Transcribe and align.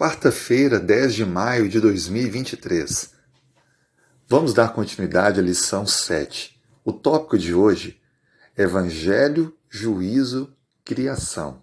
Quarta-feira, 0.00 0.80
10 0.80 1.14
de 1.14 1.26
maio 1.26 1.68
de 1.68 1.78
2023. 1.78 3.12
Vamos 4.26 4.54
dar 4.54 4.72
continuidade 4.72 5.38
à 5.38 5.42
lição 5.42 5.84
7. 5.84 6.58
O 6.82 6.90
tópico 6.90 7.36
de 7.36 7.52
hoje: 7.52 8.00
Evangelho, 8.56 9.54
Juízo, 9.68 10.56
Criação. 10.86 11.60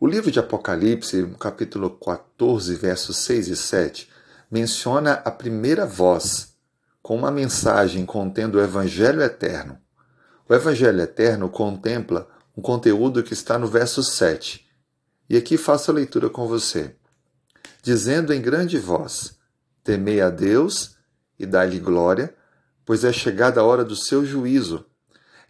O 0.00 0.06
livro 0.06 0.30
de 0.30 0.38
Apocalipse, 0.38 1.30
capítulo 1.38 1.90
14, 1.90 2.74
versos 2.74 3.18
6 3.18 3.48
e 3.48 3.56
7, 3.56 4.10
menciona 4.50 5.12
a 5.22 5.30
primeira 5.30 5.84
voz, 5.84 6.56
com 7.02 7.14
uma 7.14 7.30
mensagem 7.30 8.06
contendo 8.06 8.56
o 8.56 8.62
Evangelho 8.62 9.20
eterno. 9.20 9.78
O 10.48 10.54
Evangelho 10.54 11.02
eterno 11.02 11.50
contempla 11.50 12.26
um 12.56 12.62
conteúdo 12.62 13.22
que 13.22 13.34
está 13.34 13.58
no 13.58 13.66
verso 13.66 14.02
7. 14.02 14.66
E 15.28 15.36
aqui 15.36 15.58
faço 15.58 15.90
a 15.90 15.94
leitura 15.94 16.30
com 16.30 16.48
você 16.48 16.96
dizendo 17.82 18.32
em 18.32 18.40
grande 18.40 18.78
voz: 18.78 19.38
Temei 19.82 20.20
a 20.20 20.30
Deus 20.30 20.96
e 21.38 21.46
dai-lhe 21.46 21.78
glória, 21.78 22.34
pois 22.84 23.04
é 23.04 23.12
chegada 23.12 23.60
a 23.60 23.64
hora 23.64 23.84
do 23.84 23.96
seu 23.96 24.24
juízo, 24.24 24.84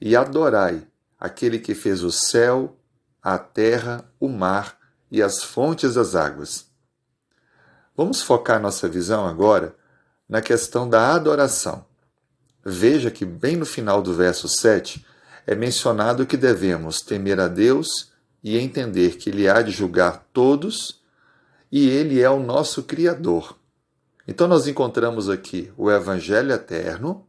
e 0.01 0.17
adorai 0.17 0.87
aquele 1.19 1.59
que 1.59 1.75
fez 1.75 2.03
o 2.03 2.11
céu, 2.11 2.77
a 3.23 3.39
terra, 3.39 4.05
o 4.21 4.29
mar 4.29 4.79
e 5.11 5.23
as 5.23 5.43
fontes 5.43 5.95
das 5.95 6.15
águas. 6.15 6.67
Vamos 7.97 8.21
focar 8.21 8.61
nossa 8.61 8.89
visão 8.89 9.27
agora 9.27 9.75
na 10.29 10.43
questão 10.43 10.89
da 10.89 11.15
adoração. 11.15 11.85
Veja 12.65 13.11
que, 13.11 13.25
bem 13.25 13.57
no 13.57 13.65
final 13.65 14.03
do 14.03 14.13
verso 14.13 14.49
7, 14.49 15.07
é 15.47 15.55
mencionado 15.55 16.27
que 16.27 16.37
devemos 16.37 17.01
temer 17.01 17.41
a 17.41 17.49
Deus 17.49 18.11
e 18.43 18.59
entender 18.59 19.17
que 19.17 19.31
Ele 19.31 19.49
há 19.49 19.63
de 19.63 19.71
julgar 19.71 20.27
todos 20.33 21.01
e 21.71 21.89
ele 21.89 22.21
é 22.21 22.31
o 22.31 22.39
nosso 22.39 22.83
Criador. 22.83 23.59
Então, 24.29 24.49
nós 24.49 24.67
encontramos 24.67 25.29
aqui 25.29 25.73
o 25.77 25.91
Evangelho 25.91 26.53
eterno, 26.53 27.27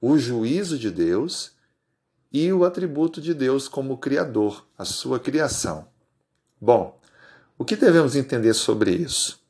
o 0.00 0.18
juízo 0.18 0.78
de 0.78 0.90
Deus 0.90 1.52
e 2.32 2.52
o 2.52 2.64
atributo 2.64 3.20
de 3.20 3.32
Deus 3.32 3.68
como 3.68 3.98
Criador, 3.98 4.66
a 4.76 4.84
sua 4.84 5.18
criação. 5.18 5.88
Bom, 6.60 7.00
o 7.56 7.64
que 7.64 7.76
devemos 7.76 8.14
entender 8.14 8.54
sobre 8.54 8.92
isso? 8.92 9.40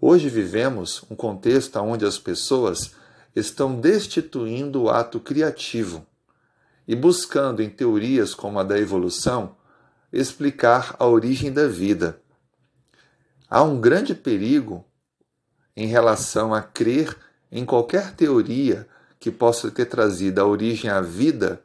Hoje 0.00 0.28
vivemos 0.28 1.02
um 1.10 1.16
contexto 1.16 1.76
onde 1.80 2.04
as 2.04 2.18
pessoas 2.18 2.92
estão 3.34 3.80
destituindo 3.80 4.82
o 4.82 4.90
ato 4.90 5.18
criativo 5.18 6.06
e 6.86 6.94
buscando, 6.94 7.62
em 7.62 7.68
teorias 7.68 8.34
como 8.34 8.58
a 8.58 8.62
da 8.62 8.78
evolução, 8.78 9.56
explicar 10.12 10.94
a 10.98 11.06
origem 11.06 11.52
da 11.52 11.66
vida. 11.66 12.20
Há 13.50 13.62
um 13.62 13.80
grande 13.80 14.14
perigo 14.14 14.84
em 15.76 15.86
relação 15.86 16.52
a 16.52 16.60
crer 16.60 17.16
em 17.50 17.64
qualquer 17.64 18.14
teoria 18.14 18.86
que 19.18 19.30
possa 19.30 19.70
ter 19.70 19.86
trazido 19.86 20.40
a 20.40 20.46
origem 20.46 20.90
à 20.90 21.00
vida 21.00 21.62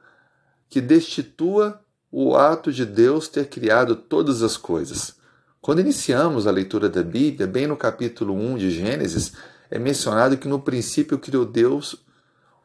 que 0.69 0.79
destitua 0.79 1.81
o 2.11 2.35
ato 2.35 2.71
de 2.71 2.85
Deus 2.85 3.27
ter 3.27 3.47
criado 3.47 3.95
todas 3.95 4.41
as 4.41 4.55
coisas. 4.55 5.15
Quando 5.61 5.81
iniciamos 5.81 6.47
a 6.47 6.51
leitura 6.51 6.89
da 6.89 7.03
Bíblia, 7.03 7.47
bem 7.47 7.67
no 7.67 7.75
capítulo 7.75 8.33
1 8.33 8.57
de 8.57 8.71
Gênesis, 8.71 9.33
é 9.69 9.79
mencionado 9.79 10.37
que 10.37 10.47
no 10.47 10.59
princípio 10.59 11.17
criou 11.17 11.45
Deus 11.45 12.03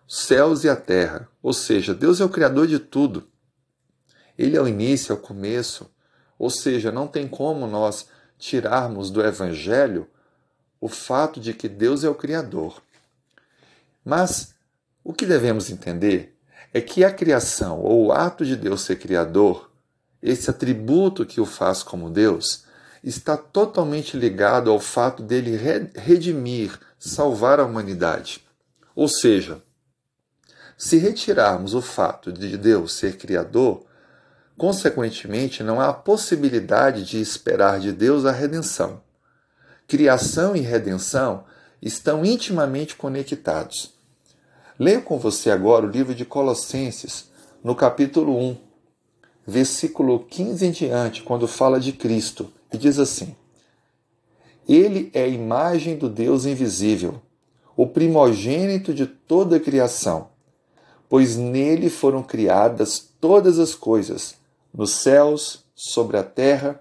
os 0.06 0.20
céus 0.20 0.64
e 0.64 0.69
a 0.69 0.77
terra. 0.77 1.28
Ou 1.42 1.53
seja, 1.53 1.94
Deus 1.94 2.20
é 2.20 2.25
o 2.25 2.28
criador 2.28 2.66
de 2.66 2.78
tudo. 2.78 3.28
Ele 4.36 4.56
é 4.56 4.60
o 4.60 4.69
início, 4.69 5.12
é 5.12 5.14
o 5.14 5.19
começo. 5.19 5.91
Ou 6.38 6.50
seja, 6.50 6.92
não 6.92 7.06
tem 7.06 7.27
como 7.27 7.66
nós 7.66 8.06
tirarmos 8.39 9.11
do 9.11 9.22
Evangelho 9.22 10.06
o 10.81 10.89
fato 10.89 11.41
de 11.41 11.53
que 11.53 11.69
Deus 11.69 12.05
é 12.05 12.08
o 12.08 12.14
Criador. 12.14 12.81
Mas 14.05 14.55
o 15.03 15.12
que 15.12 15.27
devemos 15.27 15.70
entender 15.70 16.37
é 16.72 16.81
que 16.81 17.04
a 17.04 17.12
criação, 17.12 17.81
ou 17.81 18.06
o 18.06 18.12
ato 18.12 18.44
de 18.44 18.54
Deus 18.54 18.82
ser 18.82 18.97
Criador, 18.97 19.71
esse 20.22 20.50
atributo 20.50 21.27
que 21.27 21.41
o 21.41 21.47
faz 21.47 21.82
como 21.82 22.10
Deus, 22.10 22.65
está 23.03 23.37
totalmente 23.37 24.16
ligado 24.16 24.71
ao 24.71 24.81
fato 24.81 25.22
dele 25.22 25.56
redimir, 25.94 26.78
salvar 26.98 27.60
a 27.60 27.65
humanidade. 27.65 28.44
Ou 28.94 29.09
seja, 29.09 29.62
se 30.77 30.97
retirarmos 30.98 31.75
o 31.75 31.81
fato 31.81 32.32
de 32.32 32.56
Deus 32.56 32.93
ser 32.93 33.16
Criador, 33.16 33.84
Consequentemente, 34.58 35.62
não 35.62 35.80
há 35.80 35.92
possibilidade 35.92 37.04
de 37.04 37.20
esperar 37.20 37.78
de 37.78 37.92
Deus 37.92 38.24
a 38.24 38.32
redenção. 38.32 39.00
Criação 39.86 40.56
e 40.56 40.60
redenção 40.60 41.44
estão 41.80 42.24
intimamente 42.24 42.97
conectados. 42.97 43.94
Leio 44.76 45.02
com 45.02 45.16
você 45.16 45.52
agora 45.52 45.86
o 45.86 45.88
livro 45.88 46.12
de 46.12 46.24
Colossenses, 46.24 47.30
no 47.62 47.76
capítulo 47.76 48.36
1, 48.36 48.56
versículo 49.47 50.24
15 50.24 50.66
em 50.66 50.70
diante, 50.72 51.22
quando 51.22 51.47
fala 51.47 51.78
de 51.78 51.92
Cristo, 51.92 52.52
e 52.72 52.76
diz 52.76 52.98
assim: 52.98 53.36
Ele 54.68 55.08
é 55.14 55.22
a 55.22 55.28
imagem 55.28 55.97
do 55.97 56.08
Deus 56.08 56.47
invisível, 56.47 57.22
o 57.76 57.86
primogênito 57.86 58.92
de 58.92 59.06
toda 59.06 59.56
a 59.56 59.60
criação, 59.60 60.30
pois 61.08 61.36
nele 61.36 61.88
foram 61.88 62.24
criadas 62.24 63.08
todas 63.20 63.60
as 63.60 63.72
coisas 63.76 64.38
nos 64.72 64.90
céus, 64.92 65.64
sobre 65.74 66.16
a 66.16 66.24
terra, 66.24 66.80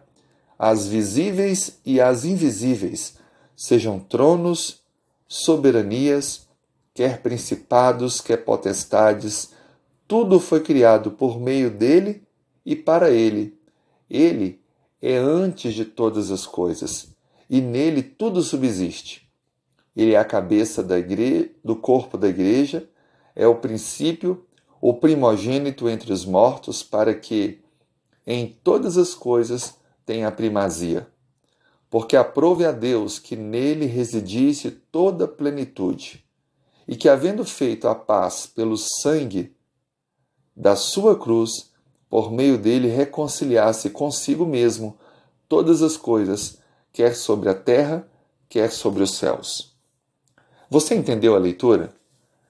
as 0.58 0.88
visíveis 0.88 1.80
e 1.86 2.02
as 2.02 2.26
invisíveis, 2.26 3.18
sejam 3.56 4.00
tronos, 4.00 4.82
soberanias, 5.28 6.48
quer 6.94 7.22
principados, 7.22 8.22
quer 8.22 8.38
potestades, 8.38 9.52
tudo 10.08 10.40
foi 10.40 10.62
criado 10.62 11.12
por 11.12 11.40
meio 11.40 11.70
dele 11.70 12.24
e 12.66 12.76
para 12.76 13.12
ele. 13.12 13.56
Ele 14.10 14.60
é 15.02 15.16
antes 15.16 15.74
de 15.74 15.86
todas 15.86 16.32
as 16.32 16.48
coisas, 16.48 17.10
e 17.50 17.62
nele 17.62 18.02
tudo 18.02 18.42
subsiste. 18.42 19.28
Ele 19.96 20.14
é 20.14 20.18
a 20.18 20.26
cabeça 20.26 20.84
do 21.64 21.76
corpo 21.76 22.18
da 22.18 22.28
igreja, 22.28 22.88
é 23.36 23.48
o 23.48 23.56
princípio, 23.56 24.46
o 24.80 24.94
primogênito 24.94 25.90
entre 25.90 26.14
os 26.14 26.26
mortos, 26.26 26.84
para 26.84 27.14
que, 27.14 27.60
em 28.30 28.46
todas 28.62 28.98
as 28.98 29.16
coisas 29.16 29.76
tem 30.06 30.26
a 30.26 30.32
primazia, 30.32 31.08
porque 31.90 32.18
aprove 32.18 32.66
a 32.66 32.74
Deus 32.74 33.18
que 33.18 33.38
nele 33.38 33.86
residisse 33.86 34.70
toda 34.70 35.24
a 35.24 35.28
plenitude, 35.30 36.26
e 36.86 36.98
que, 36.98 37.08
havendo 37.08 37.46
feito 37.46 37.88
a 37.88 37.96
paz 37.96 38.46
pelo 38.46 38.78
sangue 38.78 39.56
da 40.54 40.76
sua 40.76 41.18
cruz, 41.18 41.72
por 42.10 42.30
meio 42.30 42.58
dele 42.58 42.90
reconciliasse 42.90 43.90
consigo 43.90 44.46
mesmo 44.46 44.98
todas 45.48 45.82
as 45.82 45.96
coisas, 45.96 46.60
quer 46.92 47.16
sobre 47.16 47.48
a 47.48 47.54
terra, 47.54 48.10
quer 48.50 48.72
sobre 48.72 49.04
os 49.04 49.16
céus. 49.16 49.74
Você 50.70 50.96
entendeu 50.96 51.34
a 51.34 51.40
leitura? 51.40 51.94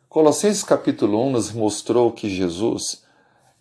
Colossenses 0.09 0.63
capítulo 0.63 1.23
1 1.27 1.31
nos 1.31 1.51
mostrou 1.51 2.11
que 2.11 2.29
Jesus 2.29 3.03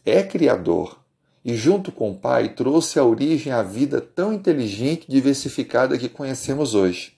é 0.05 0.22
Criador 0.22 0.99
e, 1.47 1.55
junto 1.55 1.93
com 1.93 2.11
o 2.11 2.17
Pai, 2.17 2.49
trouxe 2.49 2.99
a 2.99 3.05
origem 3.05 3.53
à 3.53 3.62
vida 3.62 4.01
tão 4.01 4.33
inteligente 4.33 5.05
e 5.09 5.12
diversificada 5.12 5.97
que 5.97 6.09
conhecemos 6.09 6.75
hoje. 6.75 7.12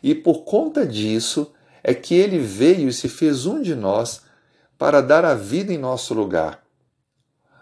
E 0.00 0.14
por 0.14 0.44
conta 0.44 0.86
disso 0.86 1.50
é 1.82 1.92
que 1.92 2.14
ele 2.14 2.38
veio 2.38 2.88
e 2.88 2.92
se 2.92 3.08
fez 3.08 3.46
um 3.46 3.60
de 3.60 3.74
nós 3.74 4.22
para 4.78 5.00
dar 5.00 5.24
a 5.24 5.34
vida 5.34 5.72
em 5.72 5.78
nosso 5.78 6.14
lugar. 6.14 6.62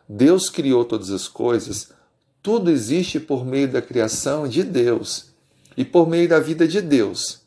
Deus 0.06 0.50
criou 0.50 0.84
todas 0.84 1.10
as 1.10 1.28
coisas, 1.28 1.94
tudo 2.42 2.70
existe 2.70 3.18
por 3.18 3.46
meio 3.46 3.68
da 3.68 3.80
criação 3.80 4.46
de 4.46 4.62
Deus 4.62 5.30
e 5.78 5.82
por 5.82 6.06
meio 6.06 6.28
da 6.28 6.38
vida 6.38 6.68
de 6.68 6.82
Deus. 6.82 7.40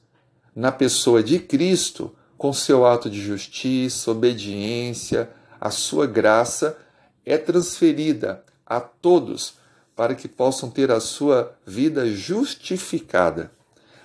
Na 0.56 0.72
pessoa 0.72 1.22
de 1.22 1.38
Cristo, 1.38 2.16
com 2.36 2.51
seu 2.51 2.84
ato 2.84 3.12
de 3.12 3.22
justiça, 3.22 4.10
obediência, 4.10 5.30
a 5.62 5.69
sua 5.69 6.07
graça 6.07 6.75
é 7.24 7.38
transferida 7.38 8.44
a 8.65 8.79
todos 8.79 9.56
para 9.95 10.15
que 10.15 10.27
possam 10.27 10.69
ter 10.69 10.91
a 10.91 11.00
sua 11.00 11.56
vida 11.65 12.06
justificada, 12.12 13.51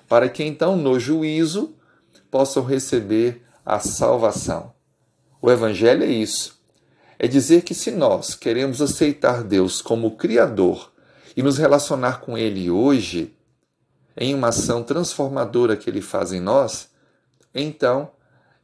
para 0.08 0.28
que 0.28 0.44
então 0.44 0.76
no 0.76 1.00
juízo 1.00 1.74
possam 2.30 2.64
receber 2.64 3.42
a 3.64 3.80
salvação. 3.80 4.72
O 5.42 5.50
Evangelho 5.50 6.04
é 6.04 6.08
isso. 6.08 6.60
É 7.18 7.26
dizer 7.26 7.62
que 7.62 7.74
se 7.74 7.90
nós 7.90 8.34
queremos 8.34 8.80
aceitar 8.80 9.42
Deus 9.42 9.82
como 9.82 10.16
Criador 10.16 10.92
e 11.36 11.42
nos 11.42 11.58
relacionar 11.58 12.20
com 12.20 12.38
Ele 12.38 12.70
hoje, 12.70 13.36
em 14.16 14.34
uma 14.34 14.48
ação 14.48 14.82
transformadora 14.82 15.76
que 15.76 15.88
Ele 15.88 16.00
faz 16.00 16.32
em 16.32 16.40
nós, 16.40 16.88
então 17.54 18.10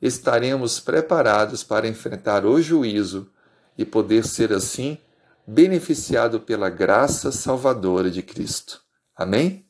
estaremos 0.01 0.81
preparados 0.81 1.63
para 1.63 1.89
enfrentar 1.89 2.45
o 2.45 2.61
juízo 2.61 3.31
e 3.77 3.85
poder 3.85 4.27
ser 4.27 4.53
assim 4.53 4.99
beneficiado 5.47 6.41
pela 6.41 6.69
graça 6.69 7.31
salvadora 7.31 8.11
de 8.11 8.23
Cristo. 8.23 8.83
Amém? 9.15 9.67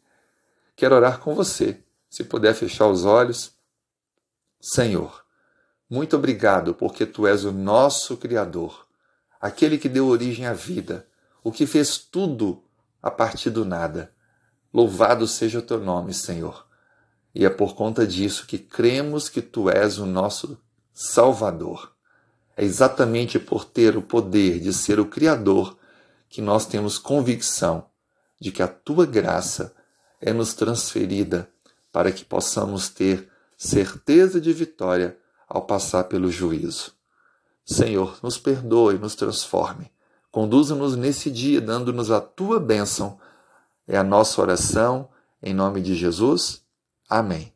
quero 0.76 0.94
orar 0.94 1.18
com 1.20 1.34
você. 1.34 1.82
Se 2.08 2.22
puder 2.22 2.54
fechar 2.54 2.86
os 2.86 3.04
olhos. 3.04 3.52
Senhor, 4.60 5.24
muito 5.88 6.16
obrigado 6.16 6.74
porque 6.74 7.06
tu 7.06 7.26
és 7.26 7.44
o 7.44 7.52
nosso 7.52 8.16
Criador, 8.16 8.86
aquele 9.40 9.78
que 9.78 9.88
deu 9.88 10.06
origem 10.06 10.46
à 10.46 10.52
vida, 10.52 11.06
o 11.42 11.50
que 11.50 11.66
fez 11.66 11.98
tudo 11.98 12.62
a 13.02 13.10
partir 13.10 13.50
do 13.50 13.64
nada. 13.64 14.12
Louvado 14.72 15.26
seja 15.26 15.58
o 15.58 15.62
teu 15.62 15.80
nome, 15.80 16.12
Senhor. 16.12 16.66
E 17.34 17.44
é 17.44 17.50
por 17.50 17.74
conta 17.74 18.06
disso 18.06 18.46
que 18.46 18.58
cremos 18.58 19.28
que 19.28 19.40
tu 19.40 19.70
és 19.70 19.98
o 19.98 20.06
nosso 20.06 20.58
Salvador. 20.92 21.95
É 22.56 22.64
exatamente 22.64 23.38
por 23.38 23.64
ter 23.64 23.96
o 23.96 24.02
poder 24.02 24.58
de 24.60 24.72
ser 24.72 24.98
o 24.98 25.06
Criador 25.06 25.76
que 26.28 26.40
nós 26.40 26.66
temos 26.66 26.98
convicção 26.98 27.86
de 28.40 28.50
que 28.50 28.62
a 28.62 28.68
tua 28.68 29.06
graça 29.06 29.74
é 30.20 30.32
nos 30.32 30.54
transferida 30.54 31.48
para 31.92 32.10
que 32.10 32.24
possamos 32.24 32.88
ter 32.88 33.28
certeza 33.56 34.40
de 34.40 34.52
vitória 34.52 35.16
ao 35.48 35.62
passar 35.62 36.04
pelo 36.04 36.30
juízo. 36.30 36.92
Senhor, 37.64 38.18
nos 38.22 38.38
perdoe, 38.38 38.98
nos 38.98 39.14
transforme. 39.14 39.90
Conduza-nos 40.30 40.96
nesse 40.96 41.30
dia, 41.30 41.60
dando-nos 41.60 42.10
a 42.10 42.20
tua 42.20 42.60
bênção. 42.60 43.18
É 43.86 43.96
a 43.96 44.04
nossa 44.04 44.40
oração, 44.40 45.08
em 45.42 45.54
nome 45.54 45.80
de 45.80 45.94
Jesus. 45.94 46.62
Amém. 47.08 47.55